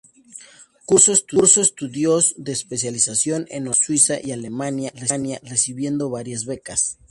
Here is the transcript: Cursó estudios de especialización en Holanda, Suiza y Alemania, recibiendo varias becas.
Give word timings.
Cursó 0.87 1.11
estudios 1.61 2.33
de 2.35 2.53
especialización 2.53 3.45
en 3.51 3.67
Holanda, 3.67 3.73
Suiza 3.79 4.15
y 4.19 4.31
Alemania, 4.31 4.91
recibiendo 5.43 6.09
varias 6.09 6.45
becas. 6.45 6.97